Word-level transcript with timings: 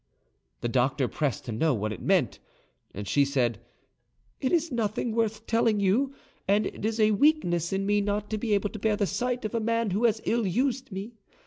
The 0.61 0.67
doctor 0.67 1.07
pressed 1.07 1.45
to 1.45 1.51
know 1.51 1.75
what 1.75 1.93
it 1.93 2.01
meant, 2.01 2.39
and 2.91 3.07
she 3.07 3.23
said, 3.23 3.59
"It 4.39 4.51
is 4.51 4.71
nothing 4.71 5.11
worth 5.11 5.45
telling 5.45 5.79
you, 5.79 6.11
and 6.47 6.65
it 6.65 6.83
is 6.83 6.99
a 6.99 7.11
weakness 7.11 7.71
in 7.71 7.85
me 7.85 8.01
not 8.01 8.27
to 8.31 8.39
be 8.39 8.55
able 8.55 8.69
to 8.69 8.79
bear 8.79 8.95
the 8.95 9.05
sight 9.05 9.45
of 9.45 9.53
a 9.53 9.59
man 9.59 9.91
who 9.91 10.05
has 10.05 10.19
ill 10.25 10.47
used 10.47 10.91
me. 10.91 11.13